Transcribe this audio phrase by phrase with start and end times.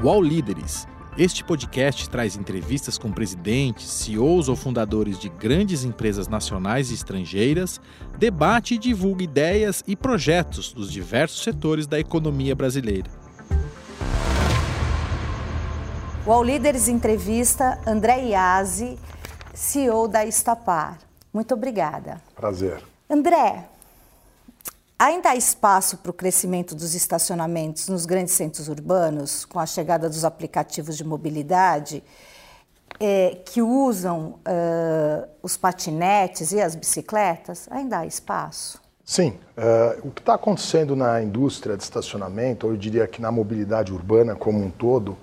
[0.00, 0.86] UOL Líderes.
[1.18, 7.80] Este podcast traz entrevistas com presidentes, CEOs ou fundadores de grandes empresas nacionais e estrangeiras,
[8.16, 13.10] debate e divulga ideias e projetos dos diversos setores da economia brasileira.
[16.24, 18.96] UOL Líderes entrevista André Iazzi,
[19.52, 20.96] CEO da Estapar.
[21.34, 22.22] Muito obrigada.
[22.36, 22.84] Prazer.
[23.10, 23.64] André,
[25.00, 30.08] Ainda há espaço para o crescimento dos estacionamentos nos grandes centros urbanos, com a chegada
[30.08, 32.02] dos aplicativos de mobilidade,
[32.98, 37.68] é, que usam uh, os patinetes e as bicicletas?
[37.70, 38.82] Ainda há espaço?
[39.04, 39.38] Sim.
[39.56, 43.92] Uh, o que está acontecendo na indústria de estacionamento, ou eu diria que na mobilidade
[43.92, 45.16] urbana como um todo,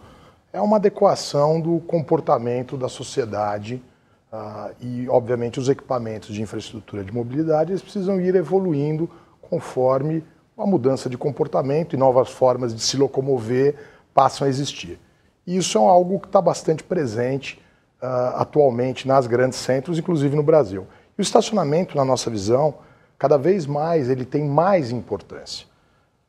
[0.53, 3.83] é uma adequação do comportamento da sociedade
[4.31, 9.09] uh, e, obviamente, os equipamentos de infraestrutura de mobilidade eles precisam ir evoluindo
[9.49, 10.23] conforme
[10.57, 13.75] a mudança de comportamento e novas formas de se locomover
[14.13, 14.99] passam a existir.
[15.45, 17.61] E isso é algo que está bastante presente
[18.01, 20.87] uh, atualmente nas grandes centros, inclusive no Brasil.
[21.17, 22.75] E o estacionamento, na nossa visão,
[23.17, 25.67] cada vez mais ele tem mais importância.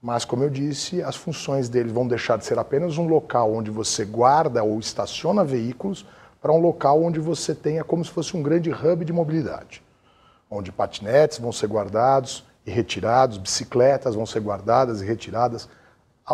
[0.03, 3.71] Mas, como eu disse, as funções dele vão deixar de ser apenas um local onde
[3.71, 6.07] você guarda ou estaciona veículos
[6.41, 9.83] para um local onde você tenha como se fosse um grande hub de mobilidade,
[10.51, 15.69] onde patinetes vão ser guardados, e retirados, bicicletas vão ser guardadas e retiradas,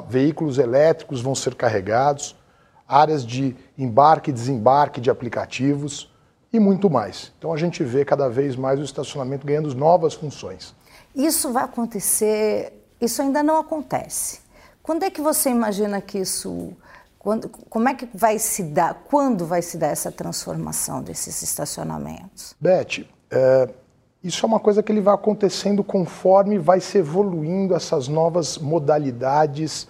[0.09, 2.35] veículos elétricos vão ser carregados,
[2.89, 6.11] áreas de embarque e desembarque de aplicativos
[6.53, 7.33] e muito mais.
[7.39, 10.75] Então a gente vê cada vez mais o estacionamento ganhando novas funções.
[11.15, 14.41] Isso vai acontecer, isso ainda não acontece.
[14.83, 16.75] Quando é que você imagina que isso
[17.23, 22.53] quando, como é que vai se dar, quando vai se dar essa transformação desses estacionamentos?
[22.61, 23.69] Beth, é,
[24.23, 29.89] isso é uma coisa que ele vai acontecendo conforme vai se evoluindo essas novas modalidades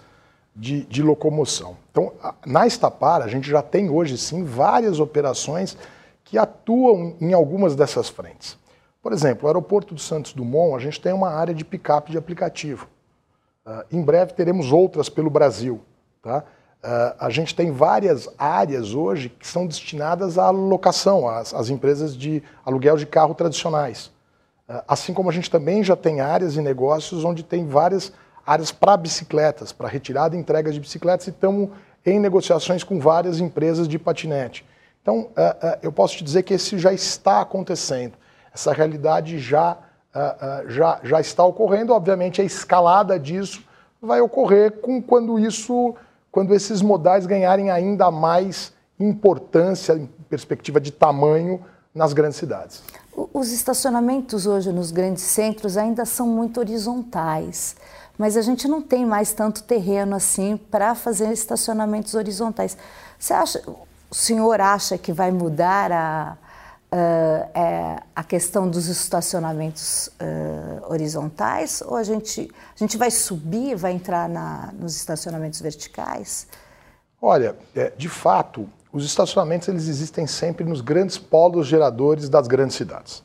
[0.55, 1.77] de, de locomoção.
[1.91, 2.11] Então,
[2.45, 5.77] na Estapar, a gente já tem hoje sim várias operações
[6.23, 8.57] que atuam em algumas dessas frentes.
[9.01, 12.17] Por exemplo, o aeroporto do Santos Dumont, a gente tem uma área de picape de
[12.17, 12.87] aplicativo.
[13.65, 15.81] Uh, em breve teremos outras pelo Brasil.
[16.21, 16.43] Tá?
[16.83, 22.15] Uh, a gente tem várias áreas hoje que são destinadas à locação, às, às empresas
[22.15, 24.11] de aluguel de carro tradicionais.
[24.67, 28.13] Ah, assim como a gente também já tem áreas e negócios onde tem várias
[28.45, 31.69] áreas para bicicletas, para retirada e entrega de bicicletas, e estamos
[32.05, 34.65] em negociações com várias empresas de patinete.
[35.01, 38.13] Então, ah, ah, eu posso te dizer que esse já está acontecendo.
[38.53, 39.77] Essa realidade já,
[40.67, 41.91] já, já está ocorrendo.
[41.91, 43.63] Obviamente, a escalada disso
[43.99, 45.95] vai ocorrer com quando isso,
[46.31, 52.83] quando esses modais ganharem ainda mais importância em perspectiva de tamanho nas grandes cidades.
[53.15, 57.75] Os estacionamentos hoje nos grandes centros ainda são muito horizontais,
[58.17, 62.75] mas a gente não tem mais tanto terreno assim para fazer estacionamentos horizontais.
[63.19, 66.37] Você acha, o senhor acha que vai mudar a,
[66.91, 73.75] a, é, a questão dos estacionamentos uh, horizontais ou a gente, a gente vai subir,
[73.75, 76.47] vai entrar na, nos estacionamentos verticais?
[77.21, 82.75] Olha, é, de fato, os estacionamentos eles existem sempre nos grandes polos geradores das grandes
[82.75, 83.23] cidades.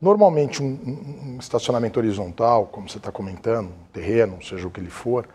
[0.00, 4.90] Normalmente, um, um, estacionamento horizontal, como você está comentando, um terreno, seja o que ele
[4.90, 5.28] for,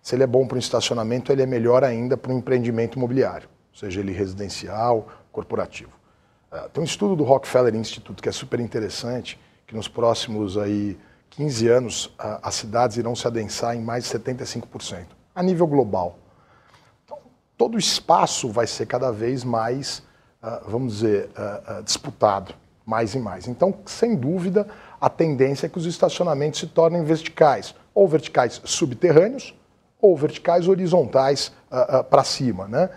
[0.00, 3.50] se ele é bom para um estacionamento, ele é melhor ainda para um empreendimento imobiliário,
[3.74, 5.92] seja ele residencial, corporativo.
[6.50, 10.98] Uh, tem um estudo do Rockefeller Institute que é super interessante, que nos próximos aí
[11.30, 15.04] 15 anos uh, as cidades irão se adensar em mais de 75%,
[15.34, 16.18] a nível global
[17.56, 20.02] todo o espaço vai ser cada vez mais,
[20.42, 23.48] uh, vamos dizer, uh, uh, disputado, mais e mais.
[23.48, 24.66] Então, sem dúvida,
[25.00, 29.54] a tendência é que os estacionamentos se tornem verticais, ou verticais subterrâneos,
[30.00, 31.50] ou verticais horizontais
[32.10, 32.68] para cima.
[32.68, 32.90] Né?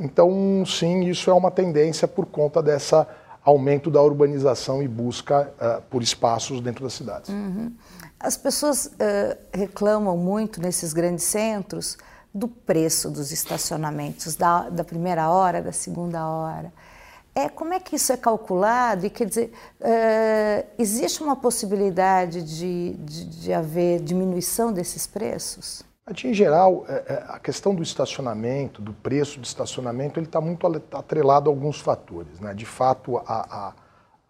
[0.00, 3.06] então, sim, isso é uma tendência por conta dessa
[3.44, 5.52] aumento da urbanização e busca
[5.90, 7.28] por espaços dentro das cidades.
[7.28, 7.72] Uhum.
[8.18, 8.90] As pessoas
[9.52, 11.98] reclamam muito nesses grandes centros
[12.36, 16.70] do preço dos estacionamentos, da, da primeira hora, da segunda hora.
[17.34, 19.04] É, como é que isso é calculado?
[19.06, 25.82] E quer dizer, uh, existe uma possibilidade de, de, de, haver diminuição desses preços?
[26.24, 30.66] Em geral, é, é, a questão do estacionamento, do preço do estacionamento, ele está muito
[30.92, 32.40] atrelado a alguns fatores.
[32.40, 32.54] Né?
[32.54, 33.74] De fato, a,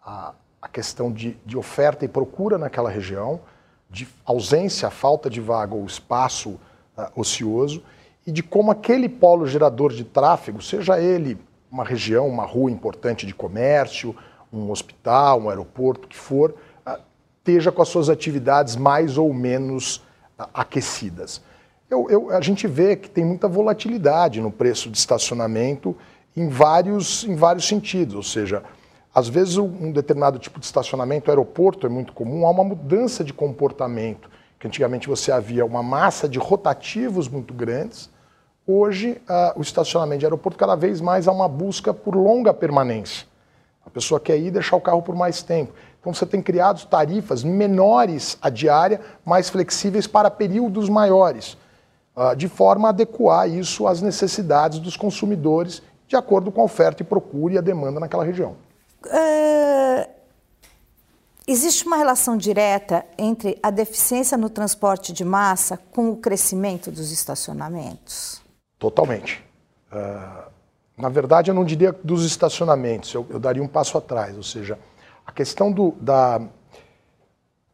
[0.03, 3.39] a, a questão de, de oferta e procura naquela região,
[3.89, 6.51] de ausência, falta de vaga ou espaço
[6.97, 7.81] uh, ocioso,
[8.27, 11.39] e de como aquele polo gerador de tráfego, seja ele
[11.71, 14.13] uma região, uma rua importante de comércio,
[14.51, 16.53] um hospital, um aeroporto, que for,
[16.85, 16.99] ah,
[17.39, 20.03] esteja com as suas atividades mais ou menos
[20.37, 21.41] ah, aquecidas.
[21.89, 25.95] Eu, eu, a gente vê que tem muita volatilidade no preço de estacionamento
[26.35, 28.15] em vários, em vários sentidos.
[28.15, 28.61] Ou seja,
[29.15, 33.33] às vezes um determinado tipo de estacionamento, aeroporto é muito comum, há uma mudança de
[33.33, 34.29] comportamento.
[34.59, 38.09] Que antigamente você havia uma massa de rotativos muito grandes.
[38.69, 43.25] Hoje, uh, o estacionamento de aeroporto cada vez mais há uma busca por longa permanência.
[43.85, 45.71] A pessoa quer ir e deixar o carro por mais tempo.
[46.01, 51.57] Então você tem criado tarifas menores a diária, mais flexíveis para períodos maiores,
[52.13, 57.01] ah, de forma a adequar isso às necessidades dos consumidores, de acordo com a oferta
[57.01, 58.57] e procura e a demanda naquela região.
[59.05, 60.09] Uh,
[61.47, 67.11] existe uma relação direta entre a deficiência no transporte de massa com o crescimento dos
[67.11, 68.46] estacionamentos?
[68.79, 69.43] Totalmente.
[69.91, 70.51] Uh,
[70.97, 74.79] na verdade, eu não diria dos estacionamentos, eu, eu daria um passo atrás, ou seja,
[75.25, 76.41] a questão do, da,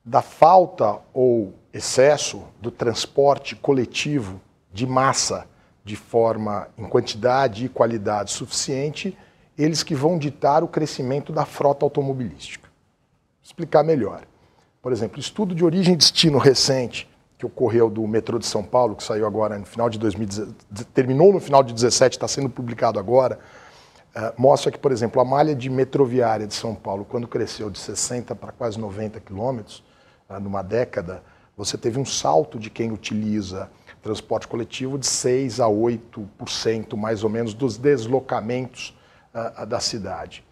[0.03, 4.41] da falta ou excesso do transporte coletivo
[4.71, 5.47] de massa
[5.85, 9.17] de forma em quantidade e qualidade suficiente,
[9.57, 12.67] eles que vão ditar o crescimento da frota automobilística.
[12.67, 14.23] Vou explicar melhor.
[14.81, 17.09] Por exemplo, estudo de origem e destino recente
[17.43, 21.33] que ocorreu do metrô de São Paulo, que saiu agora no final de 2017, terminou
[21.33, 23.39] no final de 2017, está sendo publicado agora,
[24.15, 27.79] Uh, mostra que, por exemplo, a malha de metroviária de São Paulo, quando cresceu de
[27.79, 29.83] 60 para quase 90 quilômetros,
[30.29, 31.23] uh, numa década,
[31.57, 33.71] você teve um salto de quem utiliza
[34.03, 38.95] transporte coletivo de 6 a 8%, mais ou menos, dos deslocamentos
[39.33, 40.45] uh, da cidade.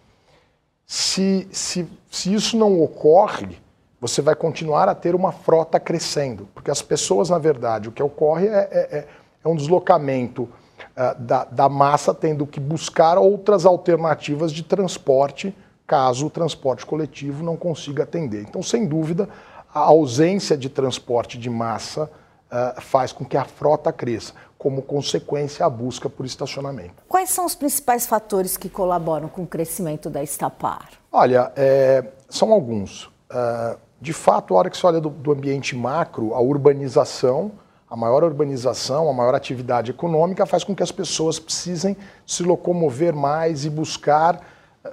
[0.84, 3.61] Se, se, se isso não ocorre,
[4.02, 8.02] você vai continuar a ter uma frota crescendo, porque as pessoas, na verdade, o que
[8.02, 9.06] ocorre é, é, é,
[9.44, 15.56] é um deslocamento uh, da, da massa tendo que buscar outras alternativas de transporte,
[15.86, 18.42] caso o transporte coletivo não consiga atender.
[18.42, 19.28] Então, sem dúvida,
[19.72, 22.10] a ausência de transporte de massa
[22.50, 27.04] uh, faz com que a frota cresça, como consequência a busca por estacionamento.
[27.08, 30.88] Quais são os principais fatores que colaboram com o crescimento da Estapar?
[31.12, 33.04] Olha, é, são alguns.
[33.30, 37.52] Uh, de fato, a hora que se olha do, do ambiente macro, a urbanização
[37.92, 41.94] a maior urbanização, a maior atividade econômica faz com que as pessoas precisem
[42.26, 44.40] se locomover mais e buscar
[44.82, 44.90] eh,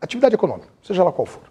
[0.00, 1.42] atividade econômica, seja lá qual for.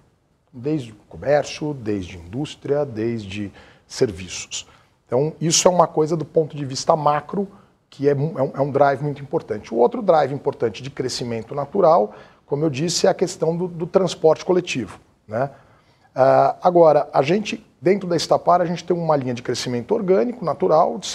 [0.51, 3.51] Desde comércio, desde indústria, desde
[3.85, 4.67] serviços.
[5.05, 7.47] Então, isso é uma coisa do ponto de vista macro,
[7.87, 9.71] que é, é um, é um drive muito importante.
[9.71, 13.85] O outro drive importante de crescimento natural, como eu disse, é a questão do, do
[13.85, 14.99] transporte coletivo.
[15.27, 15.47] Né?
[16.15, 20.45] Uh, agora, a gente Dentro da Estapar, a gente tem uma linha de crescimento orgânico,
[20.45, 21.07] natural, que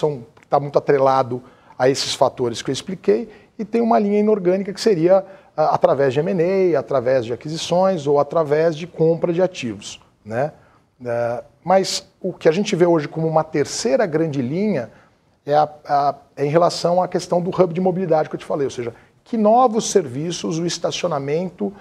[0.43, 1.41] está muito atrelado
[1.79, 6.13] a esses fatores que eu expliquei, e tem uma linha inorgânica que seria uh, através
[6.13, 10.01] de M&A, através de aquisições ou através de compra de ativos.
[10.25, 10.51] Né?
[10.99, 14.91] Uh, mas o que a gente vê hoje como uma terceira grande linha
[15.45, 18.45] é, a, a, é em relação à questão do hub de mobilidade que eu te
[18.45, 21.71] falei, ou seja, que novos serviços o estacionamento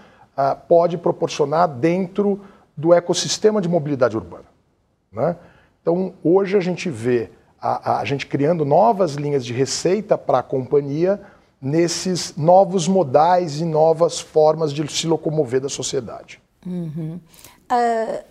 [0.69, 2.43] pode proporcionar dentro
[2.77, 4.45] do ecossistema de mobilidade urbana.
[5.11, 5.37] Né?
[5.81, 7.31] Então, hoje a gente vê
[7.61, 11.21] a, a, gente criando novas linhas de receita para a companhia
[11.61, 16.41] nesses novos modais e novas formas de se locomover da sociedade.
[16.67, 17.19] Uhum.
[17.71, 18.25] Uh,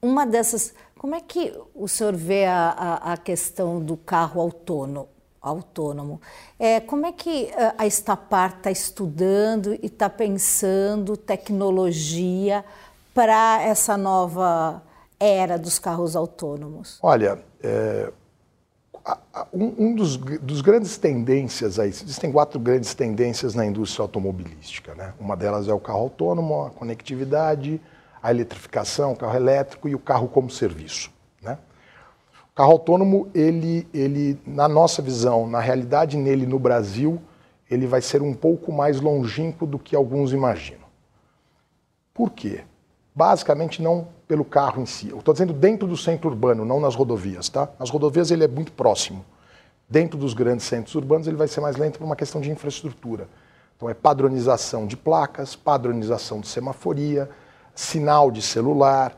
[0.00, 0.72] uma dessas.
[0.96, 5.08] Como é que o senhor vê a, a, a questão do carro autônomo?
[5.44, 6.22] autônomo.
[6.58, 12.64] É, como é que a Estapar está estudando e está pensando tecnologia
[13.14, 14.82] para essa nova
[15.18, 16.98] era dos carros autônomos?
[17.00, 18.12] Olha, é,
[19.52, 24.94] um, um dos, dos, grandes tendências aí, existem quatro grandes tendências na indústria automobilística.
[24.94, 25.14] Né?
[25.20, 27.80] Uma delas é o carro autônomo, a conectividade,
[28.22, 31.12] a eletrificação, o carro elétrico e o carro como serviço.
[31.40, 31.56] Né?
[32.50, 37.20] O carro autônomo, ele, ele, na nossa visão, na realidade nele no Brasil,
[37.70, 40.84] ele vai ser um pouco mais longínquo do que alguns imaginam.
[42.12, 42.64] Por quê?
[43.14, 45.10] Basicamente não pelo carro em si.
[45.10, 47.68] Eu estou dizendo dentro do centro urbano, não nas rodovias, tá?
[47.78, 49.24] Nas rodovias ele é muito próximo.
[49.88, 53.28] Dentro dos grandes centros urbanos ele vai ser mais lento por uma questão de infraestrutura.
[53.76, 57.28] Então é padronização de placas, padronização de semaforia,
[57.74, 59.16] sinal de celular,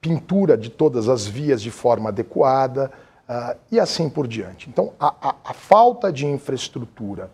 [0.00, 2.90] pintura de todas as vias de forma adequada
[3.28, 4.68] uh, e assim por diante.
[4.68, 7.30] Então a, a, a falta de infraestrutura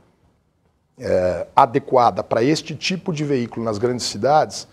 [1.01, 4.69] é, adequada para este tipo de veículo nas grandes cidades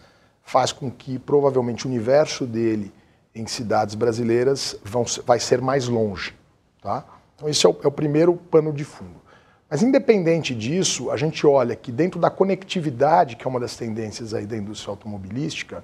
[0.47, 2.93] faz com que provavelmente o universo dele
[3.35, 6.33] em cidades brasileiras vão, vai ser mais longe.
[6.81, 7.03] Tá?
[7.35, 9.21] Então, esse é o, é o primeiro pano de fundo.
[9.69, 14.33] Mas, independente disso, a gente olha que dentro da conectividade, que é uma das tendências
[14.33, 15.83] aí da indústria automobilística,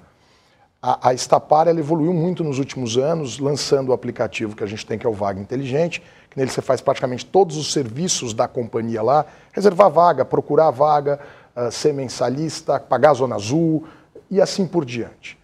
[0.80, 4.86] A, a Estapar ela evoluiu muito nos últimos anos, lançando o aplicativo que a gente
[4.86, 8.48] tem, que é o Vaga Inteligente, que nele você faz praticamente todos os serviços da
[8.48, 11.20] companhia lá, reservar vaga, procurar vaga,
[11.54, 13.86] uh, ser mensalista, pagar a zona azul
[14.34, 15.38] e assim por diante.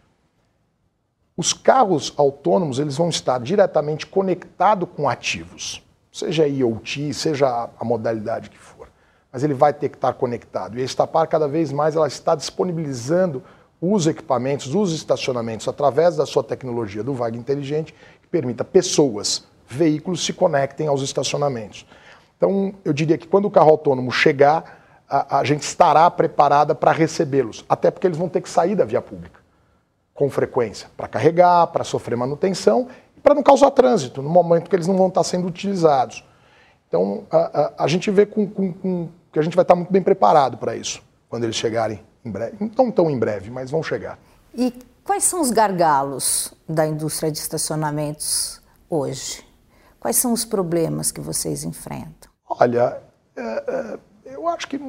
[1.36, 5.80] Os carros autônomos eles vão estar diretamente conectados com ativos,
[6.10, 8.88] seja IoT, seja a modalidade que for.
[9.32, 10.76] Mas ele vai ter que estar conectado.
[10.76, 13.44] E a Estapar, cada vez mais, ela está disponibilizando
[13.80, 20.24] os equipamentos, os estacionamentos, através da sua tecnologia do Vaga Inteligente, que permita pessoas, veículos
[20.24, 21.86] se conectem aos estacionamentos.
[22.36, 24.79] Então, eu diria que quando o carro autônomo chegar,
[25.10, 28.84] a, a gente estará preparada para recebê-los, até porque eles vão ter que sair da
[28.84, 29.40] via pública
[30.14, 34.76] com frequência, para carregar, para sofrer manutenção e para não causar trânsito no momento que
[34.76, 36.22] eles não vão estar sendo utilizados.
[36.86, 39.90] Então, a, a, a gente vê com, com, com, que a gente vai estar muito
[39.90, 42.56] bem preparado para isso, quando eles chegarem em breve.
[42.76, 44.18] Não tão em breve, mas vão chegar.
[44.54, 44.74] E
[45.04, 49.42] quais são os gargalos da indústria de estacionamentos hoje?
[49.98, 52.30] Quais são os problemas que vocês enfrentam?
[52.48, 53.00] Olha,
[53.36, 53.98] é, é,
[54.32, 54.80] eu acho que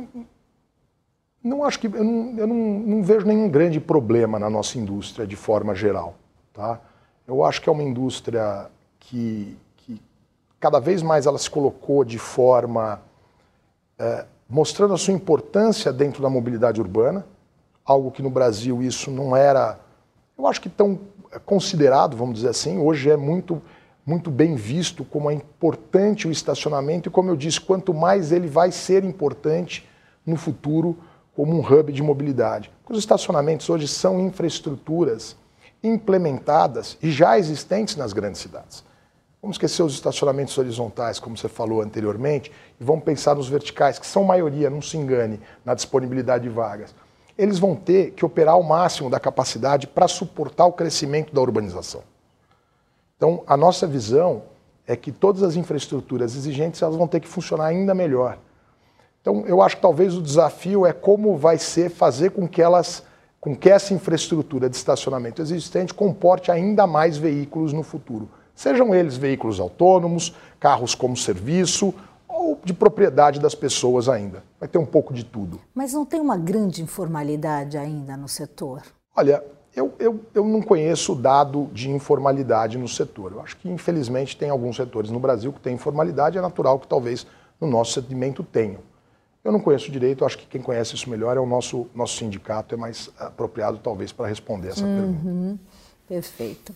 [1.44, 5.26] não acho que eu, não, eu não, não, vejo nenhum grande problema na nossa indústria
[5.26, 6.16] de forma geral,
[6.54, 6.80] tá?
[7.28, 8.70] Eu acho que é uma indústria
[9.00, 10.02] que, que
[10.60, 13.02] cada vez mais ela se colocou de forma
[13.98, 17.26] é, mostrando a sua importância dentro da mobilidade urbana,
[17.86, 19.80] algo que no Brasil isso não era,
[20.38, 21.00] eu acho que tão
[21.46, 23.62] considerado, vamos dizer assim, hoje é muito
[24.06, 28.48] muito bem visto como é importante o estacionamento e como eu disse, quanto mais ele
[28.48, 29.88] vai ser importante
[30.26, 30.98] no futuro
[31.36, 32.72] como um hub de mobilidade.
[32.90, 35.36] Os estacionamentos hoje são infraestruturas
[35.84, 38.84] implementadas e já existentes nas grandes cidades.
[39.42, 44.06] Vamos esquecer os estacionamentos horizontais, como você falou anteriormente, e vamos pensar nos verticais, que
[44.06, 46.94] são maioria, não se engane, na disponibilidade de vagas.
[47.36, 52.04] Eles vão ter que operar ao máximo da capacidade para suportar o crescimento da urbanização.
[53.22, 54.42] Então, a nossa visão
[54.88, 58.40] é que todas as infraestruturas exigentes elas vão ter que funcionar ainda melhor.
[59.22, 63.04] Então, eu acho que talvez o desafio é como vai ser fazer com que elas,
[63.40, 68.28] com que essa infraestrutura de estacionamento existente comporte ainda mais veículos no futuro.
[68.56, 71.94] Sejam eles veículos autônomos, carros como serviço
[72.28, 74.44] ou de propriedade das pessoas ainda.
[74.60, 75.62] Vai ter um pouco de tudo.
[75.76, 78.82] Mas não tem uma grande informalidade ainda no setor?
[79.16, 79.44] Olha,
[79.76, 83.32] eu, eu, eu não conheço dado de informalidade no setor.
[83.32, 86.88] Eu acho que, infelizmente, tem alguns setores no Brasil que têm informalidade, é natural que
[86.88, 87.26] talvez
[87.60, 88.80] no nosso segmento tenham.
[89.44, 92.76] Eu não conheço direito, acho que quem conhece isso melhor é o nosso, nosso sindicato,
[92.76, 95.60] é mais apropriado talvez para responder essa uhum, pergunta.
[96.08, 96.76] Perfeito.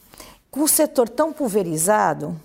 [0.50, 2.36] Com o setor tão pulverizado,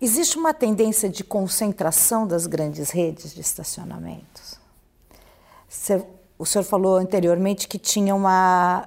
[0.00, 4.58] existe uma tendência de concentração das grandes redes de estacionamentos.
[6.38, 8.86] O senhor falou anteriormente que tinha uma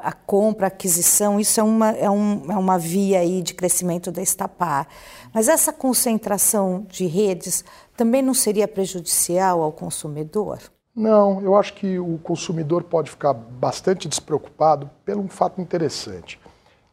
[0.00, 4.10] a compra, a aquisição, isso é uma, é, um, é uma via aí de crescimento
[4.10, 4.88] da Estapar.
[5.32, 7.64] Mas essa concentração de redes
[7.96, 10.58] também não seria prejudicial ao consumidor?
[10.94, 16.40] Não, eu acho que o consumidor pode ficar bastante despreocupado pelo um fato interessante.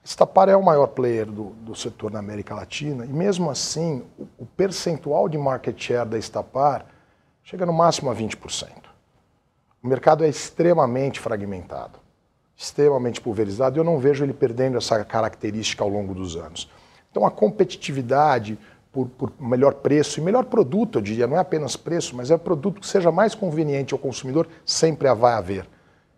[0.04, 4.28] Estapar é o maior player do, do setor na América Latina e, mesmo assim, o,
[4.38, 6.86] o percentual de market share da Estapar
[7.44, 8.85] chega no máximo a 20%.
[9.86, 12.00] O mercado é extremamente fragmentado,
[12.58, 16.68] extremamente pulverizado e eu não vejo ele perdendo essa característica ao longo dos anos.
[17.12, 18.58] Então, a competitividade
[18.92, 22.38] por, por, melhor preço e melhor produto, eu diria, não é apenas preço, mas é
[22.38, 25.68] produto que seja mais conveniente ao consumidor, sempre vai haver.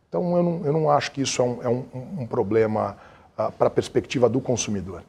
[0.08, 1.86] Então, eu não, eu não acho que isso é um, é um,
[2.20, 2.96] um problema
[3.38, 5.04] uh, para a perspectiva do consumidor.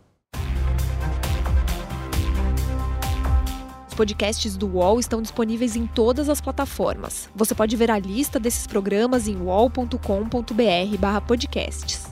[3.99, 7.29] Podcasts do UOL estão disponíveis em todas as plataformas.
[7.35, 12.07] Você pode ver a lista desses programas em wall.com.br/podcasts.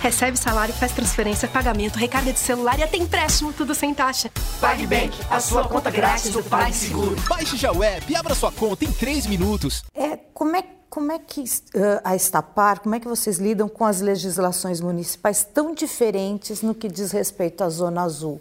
[0.00, 4.32] Recebe salário, faz transferência, pagamento, recarga de celular e até empréstimo, tudo sem taxa.
[4.60, 7.14] PagBank, a sua conta grátis do PagSeguro.
[7.28, 9.84] Baixe já o app e abra sua conta em 3 minutos.
[9.94, 13.84] É, como é como é que uh, a Estapar, como é que vocês lidam com
[13.84, 18.40] as legislações municipais tão diferentes no que diz respeito à Zona Azul?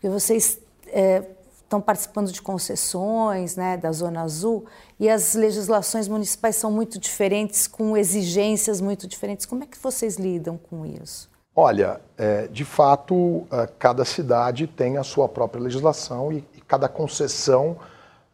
[0.00, 1.22] Porque vocês é,
[1.62, 4.64] estão participando de concessões né, da Zona Azul
[4.98, 9.44] e as legislações municipais são muito diferentes, com exigências muito diferentes.
[9.44, 11.28] Como é que vocês lidam com isso?
[11.54, 16.88] Olha, é, de fato, é, cada cidade tem a sua própria legislação e, e cada
[16.88, 17.76] concessão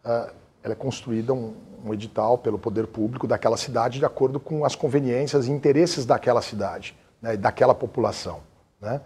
[0.04, 0.30] é,
[0.62, 1.52] é construída um,
[1.84, 6.40] um edital pelo poder público daquela cidade de acordo com as conveniências e interesses daquela
[6.40, 8.38] cidade, né, daquela população.
[8.80, 9.00] Né?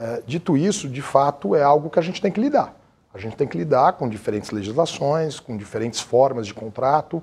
[0.00, 2.74] É, dito isso, de fato, é algo que a gente tem que lidar.
[3.12, 7.22] A gente tem que lidar com diferentes legislações, com diferentes formas de contrato,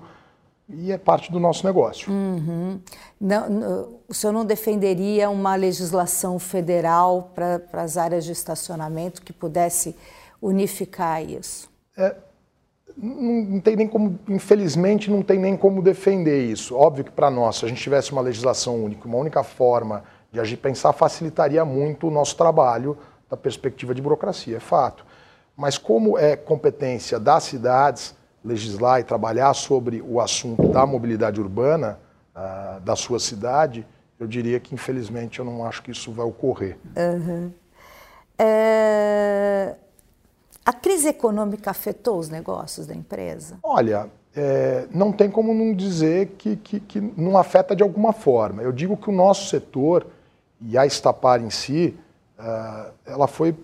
[0.70, 2.12] e é parte do nosso negócio.
[2.12, 2.80] Uhum.
[3.20, 9.34] Não, não, o senhor não defenderia uma legislação federal para as áreas de estacionamento que
[9.34, 9.96] pudesse
[10.40, 11.70] unificar isso?
[11.98, 12.16] É,
[12.96, 16.76] não, não, tem nem como, infelizmente, não tem nem como defender isso.
[16.76, 20.04] Óbvio que para nós, se a gente tivesse uma legislação única, uma única forma
[20.38, 22.98] de agir pensar, facilitaria muito o nosso trabalho
[23.30, 25.06] da perspectiva de burocracia, é fato.
[25.56, 28.16] Mas como é competência das cidades
[28.46, 32.00] legislar e trabalhar sobre o assunto da mobilidade urbana
[32.36, 33.86] uh, da sua cidade,
[34.20, 36.78] eu diria que infelizmente eu não acho que isso vai ocorrer.
[36.96, 37.52] Uhum.
[38.38, 39.76] É...
[40.64, 43.58] A crise econômica afetou os negócios da empresa?
[43.64, 48.62] Olha, é, não tem como não dizer que, que, que, não afeta de alguma forma.
[48.62, 50.06] Eu digo que o nosso setor
[50.62, 51.98] e a Estapar em si,
[52.38, 53.56] uh, ela foi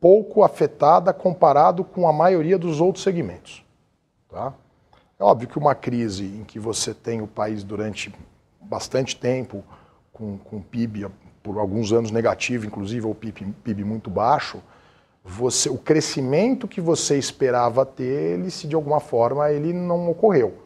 [0.00, 3.64] pouco afetada comparado com a maioria dos outros segmentos.
[4.28, 4.54] Tá?
[5.18, 8.12] É óbvio que uma crise em que você tem o país durante
[8.60, 9.62] bastante tempo
[10.12, 11.08] com, com PIB
[11.42, 14.62] por alguns anos negativo, inclusive o PIB, PIB muito baixo,
[15.22, 20.56] você, o crescimento que você esperava ter, ele se de alguma forma ele não ocorreu.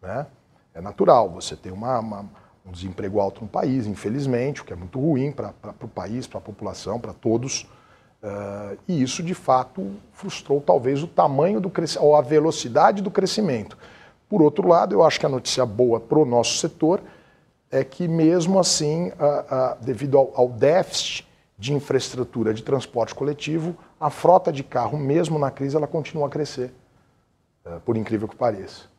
[0.00, 0.26] Né?
[0.72, 2.30] É natural, você tem uma, uma,
[2.64, 5.52] um desemprego alto no país, infelizmente, o que é muito ruim para
[5.82, 7.62] o país, para a população, para todos.
[8.22, 13.10] Uh, e isso, de fato, frustrou talvez o tamanho do crescimento, ou a velocidade do
[13.10, 13.76] crescimento.
[14.28, 17.02] Por outro lado, eu acho que a notícia boa para o nosso setor
[17.70, 21.26] é que, mesmo assim, uh, uh, devido ao, ao déficit
[21.58, 26.30] de infraestrutura de transporte coletivo, a frota de carro, mesmo na crise, ela continua a
[26.30, 26.72] crescer,
[27.64, 28.93] eh, por incrível que pareça.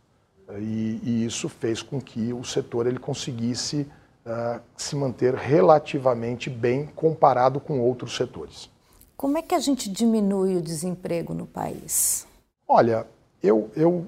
[0.60, 3.88] E, e isso fez com que o setor ele conseguisse
[4.26, 8.70] uh, se manter relativamente bem comparado com outros setores.
[9.18, 12.28] Como é que a gente diminui o desemprego no país?
[12.68, 13.08] Olha,
[13.42, 14.06] eu, eu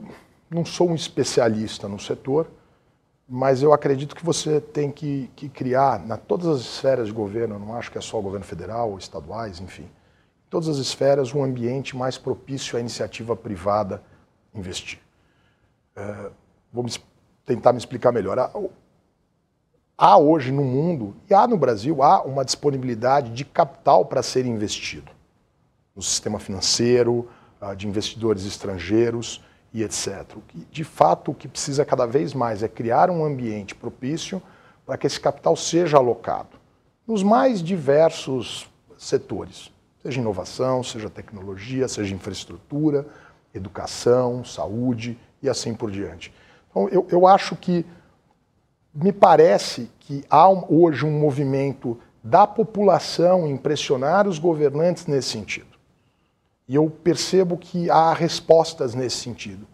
[0.50, 2.48] não sou um especialista no setor,
[3.28, 7.56] mas eu acredito que você tem que, que criar, na todas as esferas de governo,
[7.56, 10.78] eu não acho que é só o governo federal ou estaduais, enfim, em todas as
[10.78, 14.02] esferas, um ambiente mais propício à iniciativa privada
[14.54, 15.00] investir.
[15.98, 16.30] É,
[16.72, 16.92] vou me,
[17.44, 18.38] tentar me explicar melhor.
[18.38, 18.52] Há,
[19.98, 24.46] há hoje no mundo, e há no Brasil, há uma disponibilidade de capital para ser
[24.46, 25.12] investido
[25.96, 27.28] no sistema financeiro,
[27.60, 30.38] ah, de investidores estrangeiros e etc.
[30.72, 34.40] De fato, o que precisa cada vez mais é criar um ambiente propício
[34.86, 36.58] para que esse capital seja alocado
[37.08, 39.72] nos mais diversos setores,
[40.04, 43.08] seja inovação, seja tecnologia, seja infraestrutura,
[43.54, 46.34] educação, saúde e assim por diante.
[46.70, 47.86] Então, eu, eu acho que
[48.94, 55.78] me parece que há hoje um movimento da população impressionar os governantes nesse sentido.
[56.68, 59.66] E eu percebo que há respostas nesse sentido,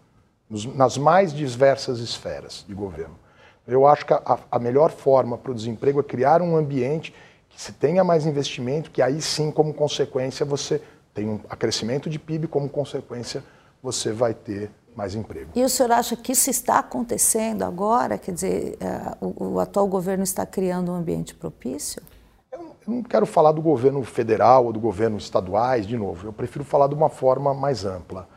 [0.48, 3.18] nos, nas mais diversas esferas de governo.
[3.66, 7.14] Eu acho que a, a melhor forma para o desemprego é criar um ambiente
[7.48, 10.82] que se tenha mais investimento, que aí sim, como consequência, você
[11.14, 13.42] tem um acrescimento de PIB, como consequência,
[13.82, 15.50] você vai ter mais emprego.
[15.54, 18.16] E o senhor acha que isso está acontecendo agora?
[18.18, 22.02] Quer dizer, é, o, o atual governo está criando um ambiente propício?
[22.52, 26.64] Eu não quero falar do governo federal ou do governo estaduais, de novo, eu prefiro
[26.64, 28.28] falar de uma forma mais ampla.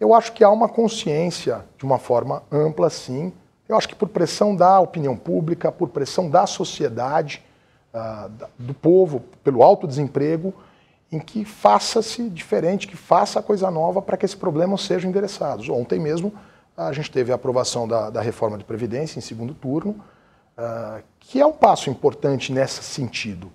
[0.00, 3.32] Eu acho que há uma consciência de uma forma ampla, sim.
[3.68, 7.44] Eu acho que por pressão da opinião pública, por pressão da sociedade,
[7.92, 10.54] uh, do povo, pelo alto desemprego,
[11.10, 15.72] em que faça-se diferente, que faça coisa nova para que esse problema seja endereçado.
[15.72, 16.32] Ontem mesmo
[16.76, 19.92] a gente teve a aprovação da, da reforma de Previdência em segundo turno,
[20.56, 23.50] uh, que é um passo importante nesse sentido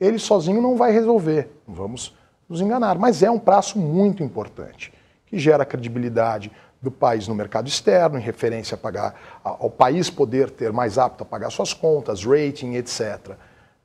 [0.00, 2.14] ele sozinho não vai resolver, vamos
[2.48, 4.92] nos enganar, mas é um prazo muito importante,
[5.26, 10.50] que gera credibilidade do país no mercado externo, em referência a pagar, ao país poder
[10.50, 13.32] ter mais apto a pagar suas contas, rating, etc.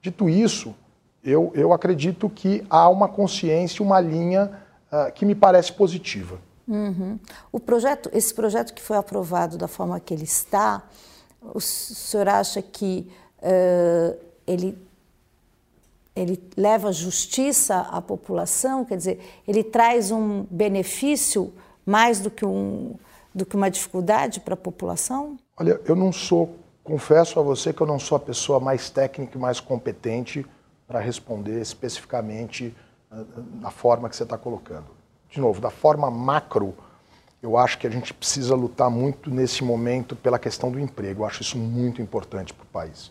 [0.02, 0.76] Dito isso,
[1.24, 4.52] eu, eu acredito que há uma consciência, uma linha
[4.92, 6.40] uh, que me parece positiva.
[6.68, 7.20] Uhum.
[7.52, 10.84] O projeto, esse projeto que foi aprovado da forma que ele está,
[11.54, 14.78] o senhor acha que uh, ele
[16.14, 21.54] ele leva justiça à população, quer dizer, ele traz um benefício
[21.86, 22.96] mais do que, um,
[23.34, 25.38] do que uma dificuldade para a população?
[25.58, 29.38] Olha, eu não sou, confesso a você que eu não sou a pessoa mais técnica
[29.38, 30.46] e mais competente
[30.92, 32.76] para responder especificamente
[33.10, 34.88] na ah, forma que você está colocando.
[35.30, 36.76] De novo, da forma macro,
[37.42, 41.22] eu acho que a gente precisa lutar muito nesse momento pela questão do emprego.
[41.22, 43.10] Eu acho isso muito importante para o país.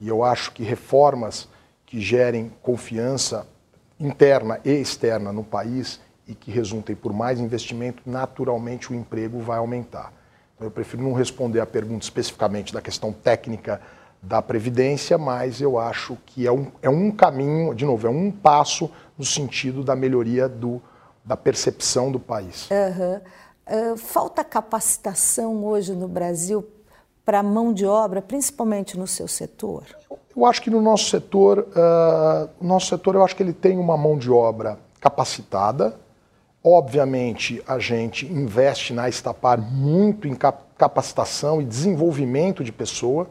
[0.00, 1.48] E eu acho que reformas
[1.84, 3.46] que gerem confiança
[4.00, 9.58] interna e externa no país e que resultem por mais investimento, naturalmente o emprego vai
[9.58, 10.12] aumentar.
[10.58, 13.82] Eu prefiro não responder a pergunta especificamente da questão técnica
[14.22, 18.30] da Previdência, mas eu acho que é um, é um caminho, de novo, é um
[18.30, 20.80] passo no sentido da melhoria do,
[21.24, 22.68] da percepção do país.
[22.70, 23.92] Uhum.
[23.92, 26.64] Uh, falta capacitação hoje no Brasil
[27.24, 29.84] para mão de obra, principalmente no seu setor?
[30.36, 33.96] Eu acho que no nosso setor, uh, nosso setor, eu acho que ele tem uma
[33.96, 35.96] mão de obra capacitada.
[36.64, 43.28] Obviamente, a gente investe na Estapar muito em capacitação e desenvolvimento de pessoa,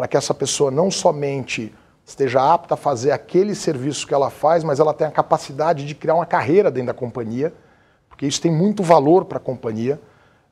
[0.00, 1.70] para que essa pessoa não somente
[2.06, 5.94] esteja apta a fazer aquele serviço que ela faz, mas ela tenha a capacidade de
[5.94, 7.52] criar uma carreira dentro da companhia,
[8.08, 10.00] porque isso tem muito valor para a companhia.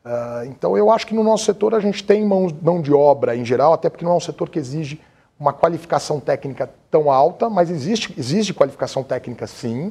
[0.04, 3.34] Uh, então, eu acho que no nosso setor a gente tem mão, mão de obra
[3.34, 5.00] em geral, até porque não é um setor que exige
[5.40, 9.90] uma qualificação técnica tão alta, mas existe, existe qualificação técnica sim,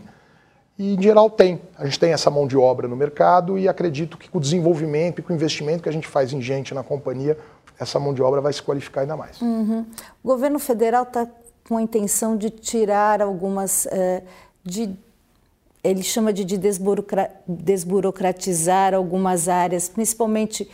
[0.77, 1.59] e em geral tem.
[1.79, 5.17] A gente tem essa mão de obra no mercado e acredito que com o desenvolvimento
[5.17, 7.35] e com o investimento que a gente faz em gente na companhia,
[7.79, 9.41] essa mão de obra vai se qualificar ainda mais.
[9.41, 9.85] Uhum.
[10.23, 11.27] O governo federal está
[11.67, 13.85] com a intenção de tirar algumas.
[13.85, 14.23] Uh,
[14.63, 14.95] de,
[15.83, 16.59] ele chama de, de
[17.47, 20.69] desburocratizar algumas áreas, principalmente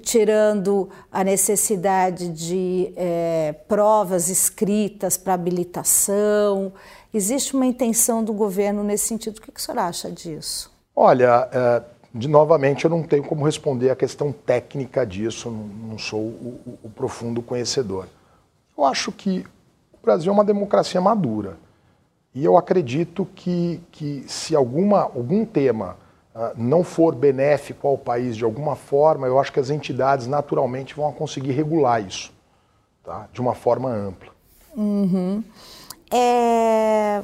[0.00, 6.72] tirando a necessidade de é, provas escritas para habilitação.
[7.12, 9.36] Existe uma intenção do governo nesse sentido.
[9.38, 10.72] O que, que o senhor acha disso?
[10.96, 11.82] Olha, é,
[12.14, 16.78] de, novamente, eu não tenho como responder a questão técnica disso, não, sou o, o,
[16.84, 18.06] o profundo conhecedor.
[18.78, 19.44] Eu acho que
[19.92, 21.58] o Brasil é uma democracia madura.
[22.32, 25.96] E eu acredito que, que se alguma, algum tema
[26.34, 30.94] uh, não for benéfico ao país de alguma forma, eu acho que as entidades naturalmente
[30.94, 32.32] vão conseguir regular isso,
[33.02, 33.28] tá?
[33.32, 34.32] de uma forma ampla.
[34.76, 35.42] Uhum.
[36.12, 37.22] É...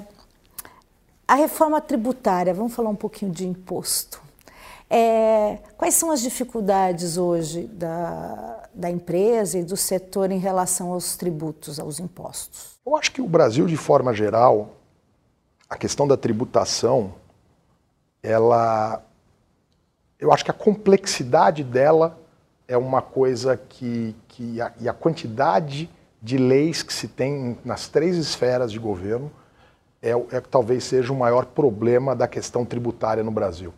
[1.28, 4.29] A reforma tributária, vamos falar um pouquinho de imposto.
[4.90, 5.58] É...
[5.76, 11.78] Quais são as dificuldades hoje da, da empresa e do setor em relação aos tributos,
[11.78, 12.80] aos impostos?
[12.84, 14.70] Eu acho que o Brasil, de forma geral,
[15.68, 17.14] a questão da tributação
[18.22, 19.02] ela.
[20.18, 22.18] Eu acho que a complexidade dela
[22.68, 24.14] é uma coisa que.
[24.28, 25.88] que a, e a quantidade
[26.22, 29.30] de leis que se tem nas três esferas de governo
[30.02, 33.72] é, é talvez seja o maior problema da questão tributária no Brasil.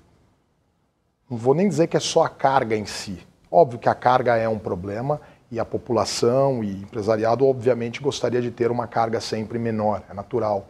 [1.31, 3.19] Não vou nem dizer que é só a carga em si.
[3.51, 8.51] Óbvio que a carga é um problema e a população e empresariado, obviamente, gostaria de
[8.51, 10.67] ter uma carga sempre menor, é natural.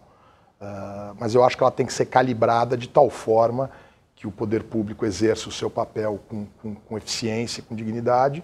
[0.61, 3.71] Uh, mas eu acho que ela tem que ser calibrada de tal forma
[4.17, 8.43] que o poder público exerça o seu papel com, com, com eficiência, com dignidade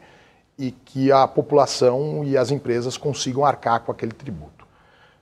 [0.58, 4.66] e que a população e as empresas consigam arcar com aquele tributo.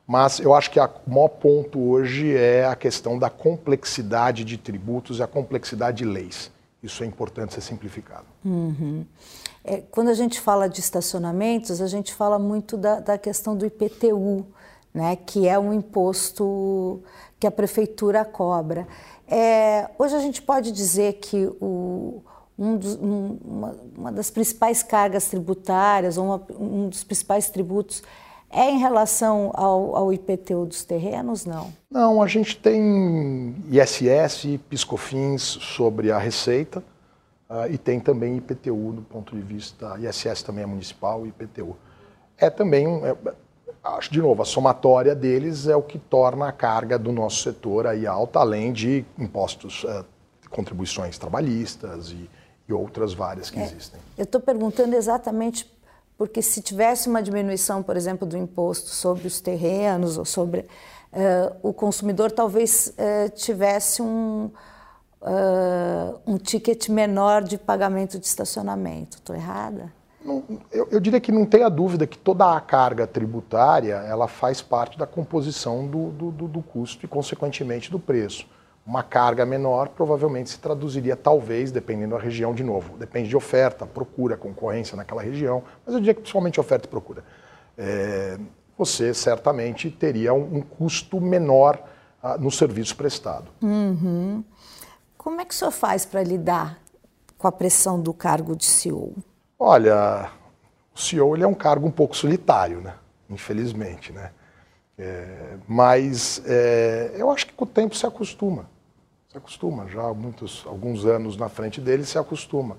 [0.07, 5.18] Mas eu acho que o maior ponto hoje é a questão da complexidade de tributos
[5.18, 6.51] e a complexidade de leis.
[6.87, 8.27] Isso é importante ser simplificado.
[8.44, 9.05] Uhum.
[9.64, 13.66] É, quando a gente fala de estacionamentos, a gente fala muito da, da questão do
[13.66, 14.46] IPTU,
[14.94, 17.03] né, que é um imposto
[17.38, 18.87] que a prefeitura cobra.
[19.27, 22.22] É, hoje a gente pode dizer que o,
[22.57, 28.03] um dos, um, uma, uma, das principais cargas tributárias, ou uma, um dos principais tributos,
[28.50, 31.72] é em relação ao, ao, IPTU dos terrenos, não?
[31.90, 36.82] Não, a gente tem ISS, PiscoFins sobre a receita
[37.50, 41.76] uh, e tem também IPTU do ponto de vista, ISS também é municipal, IPTU.
[42.38, 43.16] É também, é,
[43.82, 47.87] acho, de novo, a somatória deles é o que torna a carga do nosso setor
[47.87, 50.04] aí alta, além de impostos, uh,
[50.50, 52.30] contribuições trabalhistas e,
[52.68, 54.00] e, outras várias que é, existem.
[54.16, 55.64] Eu estou perguntando exatamente
[56.16, 61.57] porque se tivesse uma diminuição, por exemplo, do imposto sobre os terrenos ou sobre uh,
[61.62, 64.50] o consumidor, talvez uh, tivesse um,
[66.26, 69.18] um ticket menor de pagamento de estacionamento.
[69.18, 69.92] Estou errada?
[70.24, 74.61] Não, eu, eu, diria que não tenha dúvida que toda a carga tributária ela faz
[74.61, 78.46] parte da composição do, do, do, do custo e, consequentemente, do preço.
[78.87, 83.85] Uma carga menor provavelmente se traduziria, talvez, dependendo da região, de novo, depende de oferta,
[83.85, 87.25] procura, concorrência naquela região, mas eu diria que principalmente oferta e procura.
[87.77, 88.38] É,
[88.79, 91.83] você certamente teria um, um custo menor
[92.22, 93.51] ah, no serviço prestado.
[93.61, 94.44] Uhum.
[95.18, 96.79] Como é que o senhor faz para lidar
[97.37, 99.14] com a pressão do cargo de CEO?
[99.59, 100.31] Olha,
[100.94, 102.94] o CEO ele é um cargo um pouco solitário, né?
[103.29, 104.12] infelizmente.
[104.12, 104.31] Né?
[104.99, 108.68] É, mas é, eu acho que com o tempo se acostuma.
[109.37, 109.87] Se acostuma.
[109.87, 112.79] Já há muitos, alguns anos na frente dele se acostuma.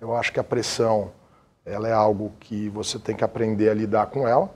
[0.00, 1.10] Eu acho que a pressão
[1.66, 4.50] ela é algo que você tem que aprender a lidar com ela,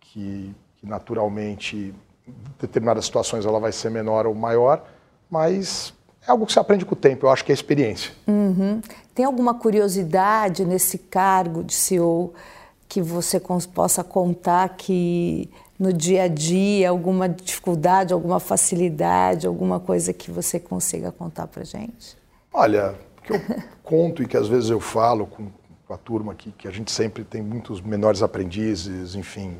[0.00, 1.94] que, que naturalmente
[2.26, 4.82] em determinadas situações ela vai ser menor ou maior,
[5.28, 5.92] mas
[6.26, 8.12] é algo que você aprende com o tempo, eu acho que é experiência.
[8.26, 8.80] Uhum.
[9.14, 12.32] Tem alguma curiosidade nesse cargo de CEO
[12.88, 13.38] que você
[13.74, 20.60] possa contar que no dia a dia, alguma dificuldade, alguma facilidade, alguma coisa que você
[20.60, 22.18] consiga contar para gente?
[22.52, 23.40] Olha, o que eu
[23.82, 25.48] conto e que às vezes eu falo com,
[25.88, 29.56] com a turma aqui, que a gente sempre tem muitos menores aprendizes, enfim,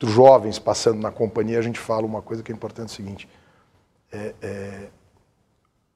[0.00, 3.28] jovens passando na companhia, a gente fala uma coisa que é importante, é o seguinte,
[4.10, 4.88] é, é,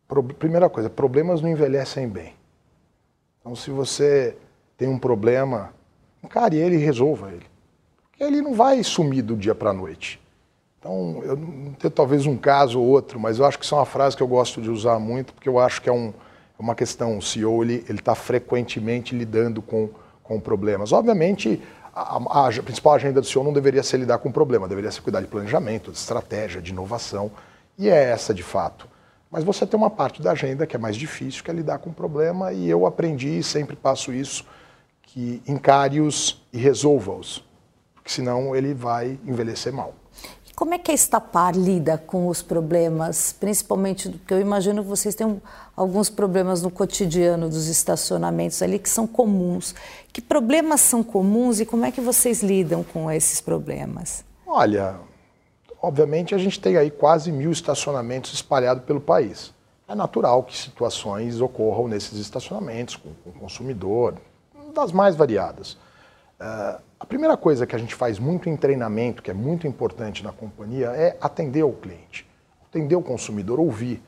[0.07, 2.35] pro, primeira coisa, problemas não envelhecem bem.
[3.40, 4.38] Então, se você
[4.77, 5.75] tem um problema,
[6.22, 7.56] encare ele e resolva ele
[8.18, 10.20] ele não vai sumir do dia para a noite.
[10.79, 13.79] Então, eu não tenho talvez um caso ou outro, mas eu acho que isso é
[13.79, 16.62] uma frase que eu gosto de usar muito, porque eu acho que é, um, é
[16.62, 17.18] uma questão.
[17.18, 19.88] O CEO ele está frequentemente lidando com,
[20.22, 20.92] com problemas.
[20.92, 21.61] Obviamente,
[21.94, 25.20] a, a, principal agenda do CEO não deveria ser lidar com problema, deveria ser cuidar
[25.20, 27.31] de planejamento, de estratégia, de inovação,
[27.79, 28.88] e é essa de fato.
[29.31, 31.92] Mas você tem uma parte da agenda que é mais difícil, que é lidar com
[31.92, 34.44] problema, e eu aprendi, e sempre passo isso,
[35.02, 37.45] que encare-os e resolva-os
[38.07, 39.92] porque senão ele vai envelhecer mal.
[40.49, 44.88] E como é que a Estapar lida com os problemas, principalmente porque eu imagino que
[44.88, 45.42] vocês têm
[45.75, 49.75] alguns problemas no cotidiano dos estacionamentos ali que são comuns.
[50.12, 54.25] Que problemas são comuns e como é que vocês lidam com esses problemas?
[54.47, 54.95] Olha,
[55.83, 59.53] obviamente a gente tem aí quase mil estacionamentos espalhados pelo país.
[59.88, 64.14] É natural que situações ocorram nesses estacionamentos com, com o consumidor,
[64.73, 65.77] das mais variadas.
[66.40, 70.24] Uh, a primeira coisa que a gente faz muito em treinamento, que é muito importante
[70.24, 72.26] na companhia, é atender o cliente,
[72.68, 74.02] atender o consumidor, ouvir.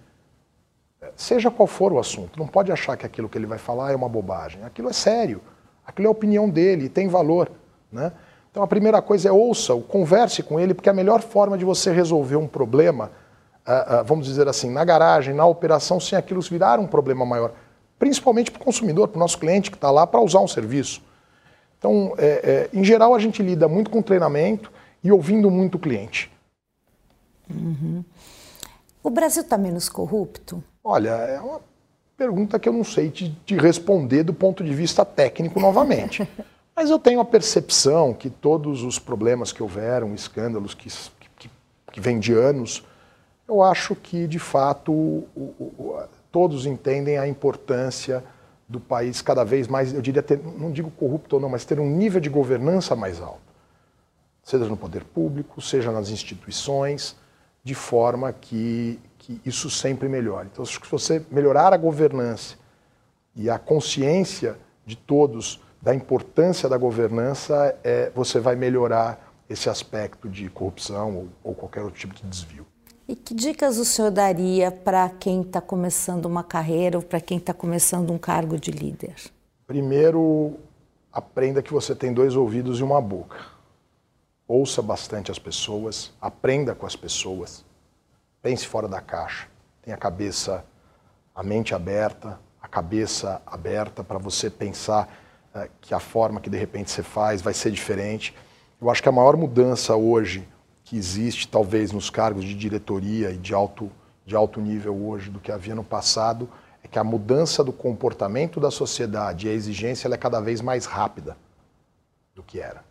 [1.01, 3.93] É, seja qual for o assunto, não pode achar que aquilo que ele vai falar
[3.93, 4.65] é uma bobagem.
[4.65, 5.43] Aquilo é sério,
[5.87, 7.51] aquilo é a opinião dele, tem valor.
[7.93, 8.11] Né?
[8.51, 11.93] Então a primeira coisa é ouça, converse com ele, porque a melhor forma de você
[11.93, 13.11] resolver um problema,
[13.67, 17.53] uh, uh, vamos dizer assim, na garagem, na operação, sem aquilo virar um problema maior,
[17.99, 21.07] principalmente para o consumidor, para o nosso cliente que está lá para usar um serviço.
[21.79, 24.71] Então, é, é, em geral, a gente lida muito com treinamento
[25.03, 26.31] e ouvindo muito o cliente.
[27.49, 28.05] Uhum.
[29.03, 30.63] O Brasil está menos corrupto?
[30.83, 31.61] Olha, é uma
[32.17, 36.29] pergunta que eu não sei te, te responder do ponto de vista técnico novamente.
[36.75, 40.89] Mas eu tenho a percepção que todos os problemas que houveram, escândalos que,
[41.37, 41.51] que,
[41.93, 42.85] que vêm de anos,
[43.49, 48.23] eu acho que, de fato, o, o, todos entendem a importância
[48.69, 51.81] do país cada vez mais, eu diria, ter, não digo corrupto ou não, mas ter
[51.81, 53.41] um nível de governança mais alto.
[54.43, 57.17] Seja no poder público, seja nas instituições,
[57.65, 60.49] de forma que, que isso sempre melhore.
[60.53, 62.57] Então, se você melhorar a governança
[63.35, 70.29] e a consciência de todos da importância da governança, é, você vai melhorar esse aspecto
[70.29, 72.67] de corrupção ou, ou qualquer outro tipo de desvio.
[73.09, 77.39] E que dicas o senhor daria para quem está começando uma carreira ou para quem
[77.39, 79.15] está começando um cargo de líder?
[79.67, 80.59] Primeiro,
[81.11, 83.39] aprenda que você tem dois ouvidos e uma boca.
[84.47, 87.65] Ouça bastante as pessoas, aprenda com as pessoas,
[88.43, 89.49] pense fora da caixa,
[89.81, 90.63] tenha a cabeça,
[91.35, 95.09] a mente aberta, a cabeça aberta para você pensar
[95.55, 98.37] uh, que a forma que de repente você faz vai ser diferente.
[98.79, 100.47] Eu acho que a maior mudança hoje
[100.89, 103.91] que existe talvez nos cargos de diretoria e de alto,
[104.25, 106.49] de alto nível hoje do que havia no passado
[106.83, 110.87] é que a mudança do comportamento da sociedade e a exigência é cada vez mais
[110.87, 111.37] rápida
[112.35, 112.83] do que era.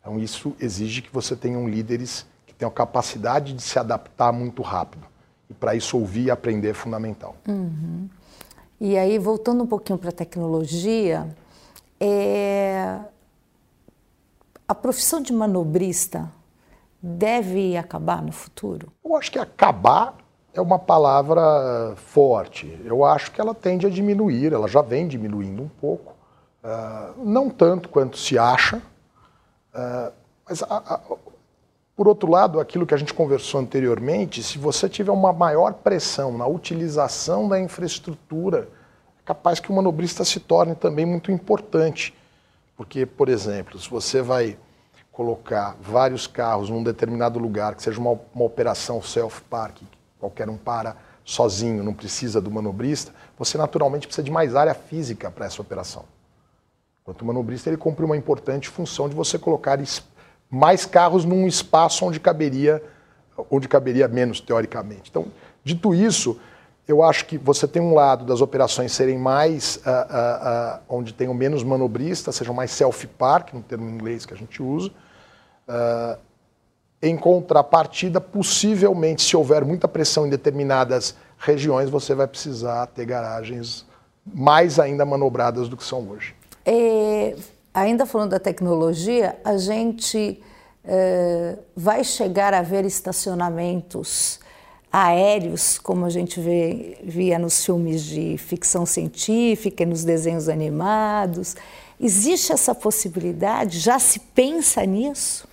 [0.00, 5.04] Então isso exige que você tenham líderes que tenham capacidade de se adaptar muito rápido.
[5.50, 7.34] E para isso ouvir e aprender é fundamental.
[7.48, 8.08] Uhum.
[8.80, 11.28] E aí, voltando um pouquinho para a tecnologia,
[11.98, 13.00] é...
[14.66, 16.30] a profissão de manobrista
[17.02, 18.92] deve acabar no futuro?
[19.04, 20.16] Eu acho que acabar
[20.54, 22.80] é uma palavra forte.
[22.84, 26.14] Eu acho que ela tende a diminuir, ela já vem diminuindo um pouco.
[26.62, 30.12] Uh, não tanto quanto se acha, uh,
[30.48, 31.00] mas a, a,
[31.96, 36.36] por outro lado, aquilo que a gente conversou anteriormente, se você tiver uma maior pressão
[36.36, 38.68] na utilização da infraestrutura,
[39.18, 42.14] é capaz que o manobrista se torne também muito importante.
[42.76, 44.56] Porque, por exemplo, se você vai
[45.12, 49.82] colocar vários carros num determinado lugar, que seja uma, uma operação self-park,
[50.18, 55.30] qualquer um para sozinho, não precisa do manobrista, você naturalmente precisa de mais área física
[55.30, 56.04] para essa operação.
[57.02, 59.78] Enquanto o manobrista ele cumpre uma importante função de você colocar
[60.50, 62.82] mais carros num espaço onde caberia,
[63.50, 65.10] onde caberia menos teoricamente.
[65.10, 65.26] Então,
[65.62, 66.40] dito isso,
[66.86, 71.12] eu acho que você tem um lado das operações serem mais, uh, uh, uh, onde
[71.12, 74.90] tenham menos manobristas, sejam mais self-park, no termo inglês que a gente usa.
[77.00, 83.84] em contrapartida, possivelmente, se houver muita pressão em determinadas regiões você vai precisar ter garagens
[84.24, 86.34] mais ainda manobradas do que são hoje.
[86.64, 87.34] É,
[87.74, 90.40] ainda falando da tecnologia, a gente
[90.84, 94.38] é, vai chegar a ver estacionamentos
[94.92, 101.56] aéreos, como a gente vê, via nos filmes de ficção científica, nos desenhos animados.
[101.98, 103.78] Existe essa possibilidade?
[103.78, 105.48] Já se pensa nisso?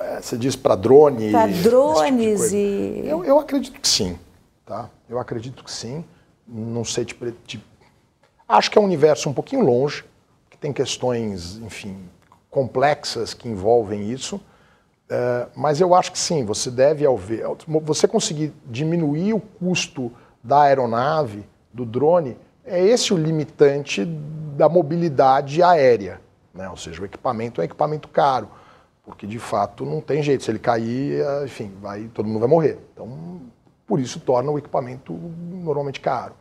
[0.00, 1.30] É, você diz para drones?
[1.30, 3.06] Para drones tipo e.
[3.06, 4.18] Eu, eu, acredito que sim.
[4.66, 4.90] Tá?
[5.08, 6.04] Eu acredito que sim.
[6.48, 7.14] Não sei te,
[7.46, 7.64] te...
[8.48, 10.04] Acho que é um universo um pouquinho longe,
[10.50, 11.96] que tem questões, enfim,
[12.50, 14.40] complexas que envolvem isso.
[15.08, 17.44] É, mas eu acho que sim, você deve, ao ver,
[17.82, 20.12] você conseguir diminuir o custo
[20.42, 24.04] da aeronave, do drone, é esse o limitante
[24.56, 26.20] da mobilidade aérea.
[26.54, 26.68] Né?
[26.68, 28.48] Ou seja, o equipamento é um equipamento caro,
[29.04, 30.44] porque de fato não tem jeito.
[30.44, 32.78] Se ele cair, é, enfim, vai, todo mundo vai morrer.
[32.92, 33.40] Então,
[33.86, 36.34] por isso torna o equipamento normalmente caro.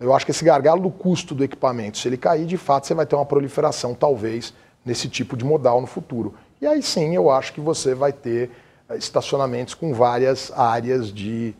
[0.00, 2.94] Eu acho que esse gargalo do custo do equipamento, se ele cair, de fato você
[2.94, 6.34] vai ter uma proliferação, talvez, nesse tipo de modal no futuro.
[6.60, 8.50] E aí sim eu acho que você vai ter
[8.88, 11.54] eh, estacionamentos com várias áreas de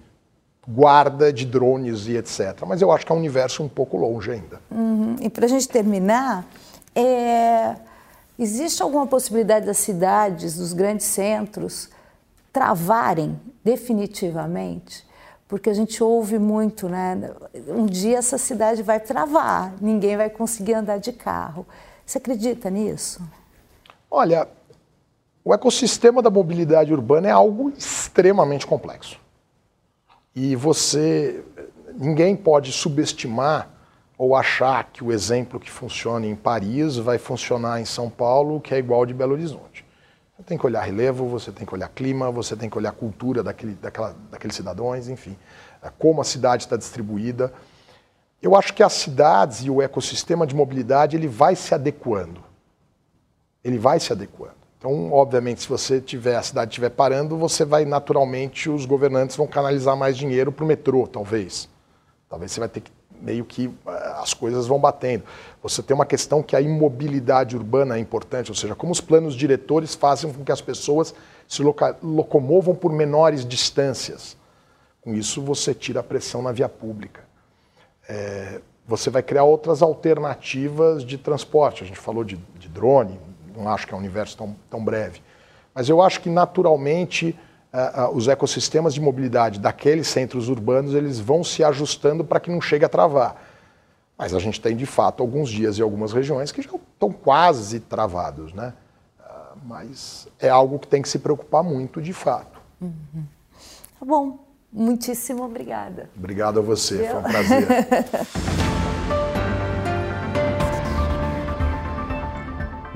[0.67, 2.65] guarda de drones e etc.
[2.67, 4.61] Mas eu acho que é um universo um pouco longe ainda.
[4.71, 5.17] Uhum.
[5.21, 6.45] E para a gente terminar,
[6.95, 7.77] é...
[8.39, 11.89] existe alguma possibilidade das cidades, dos grandes centros,
[12.53, 15.07] travarem definitivamente?
[15.47, 17.31] Porque a gente ouve muito, né?
[17.69, 21.67] Um dia essa cidade vai travar, ninguém vai conseguir andar de carro.
[22.05, 23.23] Você acredita nisso?
[24.11, 24.47] Olha,
[25.49, 29.19] o ecossistema da mobilidade urbana é algo extremamente complexo.
[30.37, 31.43] E você.
[31.95, 33.71] Ninguém pode subestimar
[34.19, 38.75] ou achar que o exemplo que funciona em Paris vai funcionar em São Paulo, que
[38.75, 39.87] é igual de Belo Horizonte.
[40.37, 43.43] Você tem que olhar relevo, você tem que olhar clima, você tem que olhar cultura
[43.43, 45.35] daquele, daquela, daqueles cidadãos, enfim,
[45.83, 47.55] é, como a cidade está distribuída.
[48.43, 52.45] Eu acho que as cidades e o ecossistema de mobilidade ele vai se adequando.
[53.65, 54.58] Ele vai se adequando.
[54.79, 59.47] Então, obviamente, se você tiver a cidade estiver parando, você vai naturalmente os governantes vão
[59.47, 61.69] canalizar mais dinheiro para o metrô, talvez.
[62.29, 65.25] Talvez você vai ter que meio que eh, as coisas vão batendo.
[65.63, 69.35] Você tem uma questão que a imobilidade urbana é importante, ou seja, como os planos
[69.35, 71.13] diretores fazem com que as pessoas
[71.49, 74.37] se locomovam por menores distâncias.
[75.01, 77.23] Com isso, você tira a pressão na via pública.
[78.09, 81.83] É, você vai criar outras alternativas de transporte.
[81.83, 83.19] A gente falou de, de drone,
[83.59, 85.21] não acho que é um universo tão, tão breve.
[85.75, 87.39] Mas eu acho que naturalmente
[87.73, 92.51] uh, uh, os ecossistemas de mobilidade daqueles centros urbanos eles vão se ajustando para que
[92.51, 93.43] não chegue a travar.
[94.17, 97.81] Mas a gente tem de fato alguns dias e algumas regiões que já estão quase
[97.81, 98.73] travados, né?
[99.21, 102.61] Uh, mas é algo que tem que se preocupar muito de fato.
[102.81, 103.25] Uhum.
[103.99, 104.39] Tá bom.
[104.71, 106.11] Muitíssimo obrigada.
[106.17, 107.67] Obrigado a você, foi um prazer.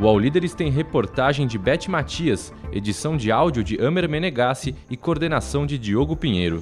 [0.02, 4.96] O All Líderes tem reportagem de Beth Matias, edição de áudio de Amer Menegassi e
[4.96, 6.60] coordenação de Diogo Pinheiro.